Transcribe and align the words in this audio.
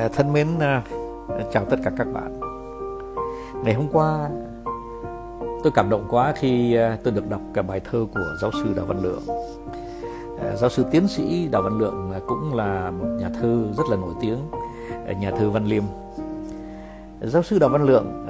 Ờ, 0.00 0.08
thân 0.08 0.32
mến 0.32 0.48
ờ, 0.60 0.80
chào 1.52 1.64
tất 1.64 1.76
cả 1.84 1.90
các 1.96 2.06
bạn. 2.12 2.40
Ngày 3.64 3.74
hôm 3.74 3.86
qua 3.92 4.28
tôi 5.62 5.72
cảm 5.74 5.90
động 5.90 6.06
quá 6.10 6.32
khi 6.36 6.74
ờ, 6.74 6.96
tôi 7.04 7.12
được 7.12 7.30
đọc 7.30 7.40
cả 7.54 7.62
bài 7.62 7.80
thơ 7.90 8.06
của 8.14 8.20
giáo 8.40 8.50
sư 8.52 8.72
Đào 8.76 8.86
Văn 8.86 9.02
Lượng. 9.02 9.22
Giáo 10.56 10.70
sư 10.70 10.84
tiến 10.90 11.08
sĩ 11.08 11.48
Đào 11.48 11.62
Văn 11.62 11.78
Lượng 11.78 12.12
cũng 12.26 12.54
là 12.54 12.90
một 12.90 13.06
nhà 13.18 13.30
thơ 13.40 13.64
rất 13.76 13.84
là 13.90 13.96
nổi 13.96 14.14
tiếng, 14.20 14.38
nhà 15.20 15.30
thơ 15.30 15.50
Văn 15.50 15.64
Liêm. 15.64 15.82
Giáo 17.20 17.42
sư 17.42 17.58
Đào 17.58 17.68
Văn 17.68 17.82
Lượng 17.82 18.26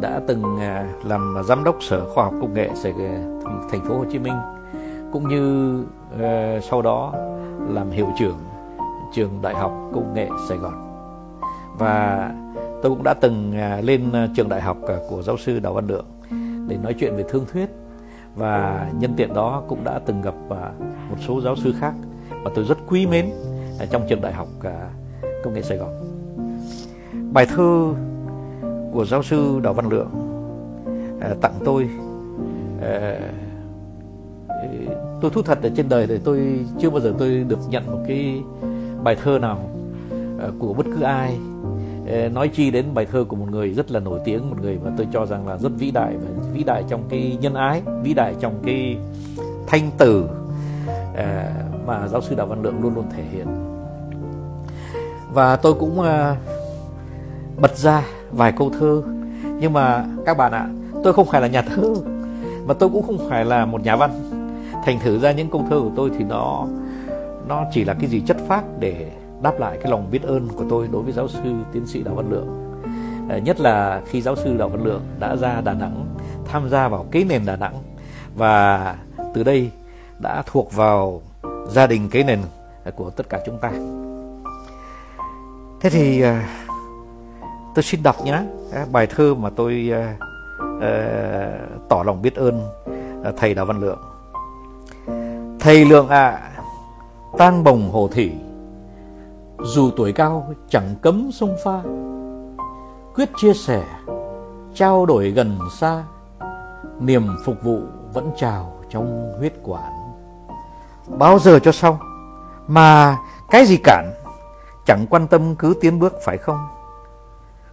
đã 0.00 0.20
từng 0.26 0.58
làm 1.04 1.36
giám 1.44 1.64
đốc 1.64 1.76
Sở 1.82 2.06
Khoa 2.14 2.24
học 2.24 2.34
Công 2.40 2.54
nghệ 2.54 2.70
thành 3.70 3.80
phố 3.88 3.98
Hồ 3.98 4.04
Chí 4.12 4.18
Minh 4.18 4.34
cũng 5.12 5.28
như 5.28 5.82
sau 6.62 6.82
đó 6.82 7.12
làm 7.68 7.90
hiệu 7.90 8.06
trưởng 8.18 8.36
trường 9.14 9.42
Đại 9.42 9.54
học 9.54 9.72
Công 9.94 10.14
nghệ 10.14 10.28
Sài 10.48 10.58
Gòn. 10.58 10.82
Và 11.78 12.30
tôi 12.82 12.92
cũng 12.92 13.02
đã 13.02 13.14
từng 13.14 13.52
à, 13.56 13.80
lên 13.80 14.12
à, 14.12 14.28
trường 14.36 14.48
đại 14.48 14.60
học 14.60 14.76
à, 14.88 14.96
của 15.10 15.22
giáo 15.22 15.36
sư 15.36 15.58
Đào 15.58 15.72
Văn 15.72 15.86
Lượng 15.86 16.06
để 16.68 16.76
nói 16.82 16.94
chuyện 16.98 17.16
về 17.16 17.24
thương 17.28 17.44
thuyết 17.52 17.70
và 18.34 18.86
nhân 18.98 19.14
tiện 19.16 19.34
đó 19.34 19.62
cũng 19.68 19.84
đã 19.84 20.00
từng 20.06 20.22
gặp 20.22 20.34
một 21.10 21.16
số 21.28 21.40
giáo 21.40 21.56
sư 21.56 21.74
khác 21.78 21.94
mà 22.42 22.50
tôi 22.54 22.64
rất 22.64 22.78
quý 22.88 23.06
mến 23.06 23.30
trong 23.90 24.02
trường 24.08 24.20
đại 24.20 24.32
học 24.32 24.48
công 25.44 25.54
nghệ 25.54 25.62
Sài 25.62 25.78
Gòn. 25.78 25.90
Bài 27.32 27.46
thơ 27.46 27.94
của 28.92 29.04
giáo 29.04 29.22
sư 29.22 29.60
Đào 29.62 29.74
Văn 29.74 29.88
Lượng 29.88 30.10
tặng 31.40 31.54
tôi 31.64 31.88
tôi 35.20 35.30
thú 35.30 35.42
thật 35.42 35.58
ở 35.62 35.70
trên 35.76 35.88
đời 35.88 36.06
thì 36.06 36.18
tôi 36.24 36.64
chưa 36.78 36.90
bao 36.90 37.00
giờ 37.00 37.14
tôi 37.18 37.44
được 37.48 37.58
nhận 37.68 37.86
một 37.86 37.98
cái 38.08 38.42
bài 39.06 39.16
thơ 39.24 39.38
nào 39.38 39.58
ờ, 40.38 40.52
của 40.58 40.72
bất 40.72 40.86
cứ 40.94 41.02
ai. 41.02 41.38
Ờ, 42.08 42.28
nói 42.28 42.48
chi 42.48 42.70
đến 42.70 42.84
bài 42.94 43.06
thơ 43.12 43.24
của 43.28 43.36
một 43.36 43.46
người 43.50 43.70
rất 43.70 43.90
là 43.90 44.00
nổi 44.00 44.20
tiếng, 44.24 44.50
một 44.50 44.56
người 44.62 44.78
mà 44.84 44.90
tôi 44.96 45.06
cho 45.12 45.26
rằng 45.26 45.48
là 45.48 45.58
rất 45.58 45.72
vĩ 45.78 45.90
đại 45.90 46.14
và 46.16 46.44
vĩ 46.52 46.64
đại 46.64 46.84
trong 46.88 47.02
cái 47.08 47.38
nhân 47.40 47.54
ái, 47.54 47.82
vĩ 48.02 48.14
đại 48.14 48.34
trong 48.40 48.54
cái 48.64 48.96
thanh 49.66 49.90
từ 49.98 50.28
ờ, 51.16 51.44
mà 51.86 52.08
giáo 52.08 52.20
sư 52.20 52.34
đào 52.34 52.46
văn 52.46 52.62
lượng 52.62 52.82
luôn 52.82 52.94
luôn 52.94 53.04
thể 53.16 53.22
hiện. 53.32 53.46
Và 55.32 55.56
tôi 55.56 55.74
cũng 55.74 56.02
bật 57.56 57.76
ra 57.76 58.02
vài 58.32 58.52
câu 58.52 58.70
thơ. 58.80 59.02
Nhưng 59.60 59.72
mà 59.72 60.04
các 60.26 60.36
bạn 60.36 60.52
ạ, 60.52 60.68
tôi 61.04 61.12
không 61.12 61.26
phải 61.26 61.40
là 61.40 61.46
nhà 61.46 61.62
thơ, 61.62 61.94
mà 62.66 62.74
tôi 62.74 62.88
cũng 62.88 63.02
không 63.06 63.28
phải 63.28 63.44
là 63.44 63.66
một 63.66 63.80
nhà 63.84 63.96
văn. 63.96 64.10
Thành 64.84 64.98
thử 65.04 65.18
ra 65.18 65.32
những 65.32 65.50
câu 65.50 65.64
thơ 65.70 65.80
của 65.80 65.90
tôi 65.96 66.10
thì 66.18 66.24
nó 66.24 66.66
nó 67.48 67.64
chỉ 67.72 67.84
là 67.84 67.94
cái 67.94 68.08
gì 68.08 68.22
chất 68.26 68.36
phác 68.48 68.64
để 68.78 69.10
đáp 69.42 69.58
lại 69.58 69.78
cái 69.82 69.90
lòng 69.90 70.10
biết 70.10 70.22
ơn 70.22 70.48
của 70.48 70.64
tôi 70.70 70.88
đối 70.92 71.02
với 71.02 71.12
giáo 71.12 71.28
sư 71.28 71.54
tiến 71.72 71.86
sĩ 71.86 72.02
Đào 72.02 72.14
Văn 72.14 72.30
Lượng. 72.30 72.82
À, 73.28 73.38
nhất 73.38 73.60
là 73.60 74.02
khi 74.06 74.22
giáo 74.22 74.36
sư 74.36 74.56
Đào 74.56 74.68
Văn 74.68 74.84
Lượng 74.84 75.02
đã 75.18 75.36
ra 75.36 75.60
Đà 75.60 75.72
Nẵng 75.72 76.06
tham 76.44 76.68
gia 76.68 76.88
vào 76.88 77.06
cái 77.10 77.24
nền 77.24 77.46
Đà 77.46 77.56
Nẵng 77.56 77.82
và 78.36 78.96
từ 79.34 79.42
đây 79.42 79.70
đã 80.18 80.42
thuộc 80.46 80.72
vào 80.72 81.22
gia 81.68 81.86
đình 81.86 82.08
cái 82.10 82.24
nền 82.24 82.38
của 82.96 83.10
tất 83.10 83.28
cả 83.28 83.40
chúng 83.46 83.58
ta. 83.58 83.70
Thế 85.80 85.90
thì 85.90 86.20
ờ, 86.20 86.36
tôi 87.74 87.82
xin 87.82 88.02
đọc 88.02 88.16
nhé 88.24 88.42
bài 88.92 89.06
thơ 89.06 89.34
mà 89.34 89.50
tôi 89.56 89.90
uh, 89.92 90.78
tỏ 91.88 92.02
lòng 92.02 92.22
biết 92.22 92.34
ơn 92.34 92.60
thầy 93.36 93.54
Đào 93.54 93.66
Văn 93.66 93.80
Lượng. 93.80 93.98
Thầy 95.60 95.84
Lượng 95.84 96.08
ạ 96.08 96.28
à, 96.28 96.55
tang 97.38 97.64
bồng 97.64 97.90
hồ 97.90 98.08
thị. 98.12 98.32
Dù 99.62 99.90
tuổi 99.96 100.12
cao 100.12 100.54
chẳng 100.68 100.94
cấm 101.02 101.30
sông 101.32 101.56
pha, 101.64 101.82
quyết 103.14 103.30
chia 103.36 103.52
sẻ, 103.52 103.84
trao 104.74 105.06
đổi 105.06 105.30
gần 105.30 105.58
xa, 105.78 106.04
niềm 107.00 107.36
phục 107.44 107.62
vụ 107.62 107.80
vẫn 108.12 108.30
trào 108.36 108.72
trong 108.90 109.34
huyết 109.38 109.52
quản. 109.62 109.92
Bao 111.08 111.38
giờ 111.38 111.58
cho 111.58 111.72
xong, 111.72 111.98
mà 112.66 113.18
cái 113.50 113.66
gì 113.66 113.76
cản, 113.76 114.12
chẳng 114.86 115.06
quan 115.10 115.26
tâm 115.26 115.56
cứ 115.56 115.74
tiến 115.80 115.98
bước 115.98 116.14
phải 116.24 116.38
không? 116.38 116.68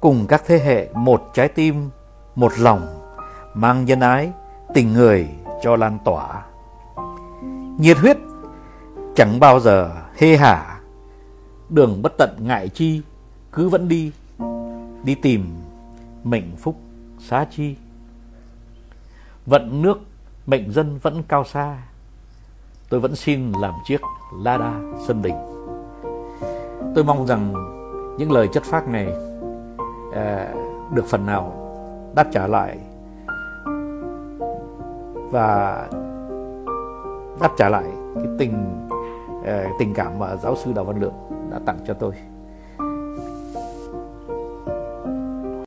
Cùng 0.00 0.26
các 0.28 0.42
thế 0.46 0.58
hệ 0.58 0.88
một 0.94 1.22
trái 1.34 1.48
tim, 1.48 1.90
một 2.34 2.52
lòng, 2.58 2.86
mang 3.54 3.84
nhân 3.84 4.00
ái, 4.00 4.32
tình 4.74 4.92
người 4.92 5.28
cho 5.62 5.76
lan 5.76 5.98
tỏa. 6.04 6.42
Nhiệt 7.78 7.98
huyết 7.98 8.16
chẳng 9.16 9.40
bao 9.40 9.60
giờ 9.60 9.90
hê 10.16 10.36
hả 10.36 10.80
đường 11.68 12.02
bất 12.02 12.12
tận 12.18 12.36
ngại 12.40 12.68
chi 12.68 13.02
cứ 13.52 13.68
vẫn 13.68 13.88
đi. 13.88 14.12
Đi 15.04 15.14
tìm 15.14 15.56
mệnh 16.24 16.56
phúc 16.56 16.76
xá 17.18 17.46
chi. 17.50 17.76
Vận 19.46 19.82
nước 19.82 19.98
mệnh 20.46 20.72
dân 20.72 20.98
vẫn 21.02 21.22
cao 21.28 21.44
xa. 21.44 21.82
Tôi 22.88 23.00
vẫn 23.00 23.16
xin 23.16 23.52
làm 23.52 23.74
chiếc 23.84 24.00
la 24.42 24.58
đa 24.58 24.80
sân 25.06 25.22
đình. 25.22 25.36
Tôi 26.94 27.04
mong 27.04 27.26
rằng 27.26 27.52
những 28.18 28.32
lời 28.32 28.48
chất 28.52 28.62
phác 28.64 28.88
này 28.88 29.12
à, 30.14 30.54
được 30.94 31.04
phần 31.06 31.26
nào 31.26 31.52
đáp 32.14 32.26
trả 32.32 32.46
lại 32.46 32.78
và 35.30 35.88
đáp 37.40 37.50
trả 37.58 37.68
lại 37.68 37.84
cái 38.14 38.26
tình 38.38 38.88
Ờ, 39.46 39.66
tình 39.78 39.94
cảm 39.94 40.18
mà 40.18 40.36
giáo 40.36 40.56
sư 40.56 40.72
Đào 40.72 40.84
Văn 40.84 41.00
Lượng 41.00 41.14
đã 41.50 41.58
tặng 41.66 41.78
cho 41.86 41.94
tôi. 41.94 42.12